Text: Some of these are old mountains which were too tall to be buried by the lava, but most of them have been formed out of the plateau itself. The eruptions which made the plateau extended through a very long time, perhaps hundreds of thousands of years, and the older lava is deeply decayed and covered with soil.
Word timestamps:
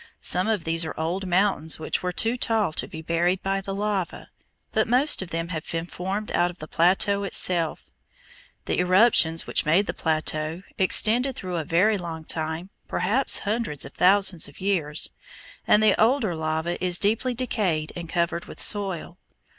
Some 0.23 0.47
of 0.47 0.63
these 0.63 0.83
are 0.83 0.99
old 0.99 1.27
mountains 1.27 1.77
which 1.77 2.01
were 2.01 2.11
too 2.11 2.35
tall 2.35 2.73
to 2.73 2.87
be 2.87 3.03
buried 3.03 3.43
by 3.43 3.61
the 3.61 3.75
lava, 3.75 4.29
but 4.71 4.87
most 4.87 5.21
of 5.21 5.29
them 5.29 5.49
have 5.49 5.69
been 5.71 5.85
formed 5.85 6.31
out 6.31 6.49
of 6.49 6.57
the 6.57 6.67
plateau 6.67 7.21
itself. 7.21 7.85
The 8.65 8.79
eruptions 8.79 9.45
which 9.45 9.63
made 9.63 9.85
the 9.85 9.93
plateau 9.93 10.63
extended 10.79 11.35
through 11.35 11.57
a 11.57 11.63
very 11.63 11.99
long 11.99 12.25
time, 12.25 12.71
perhaps 12.87 13.41
hundreds 13.41 13.85
of 13.85 13.93
thousands 13.93 14.47
of 14.47 14.59
years, 14.59 15.11
and 15.67 15.83
the 15.83 15.95
older 16.01 16.35
lava 16.35 16.83
is 16.83 16.97
deeply 16.97 17.35
decayed 17.35 17.93
and 17.95 18.09
covered 18.09 18.45
with 18.45 18.59
soil. 18.59 19.19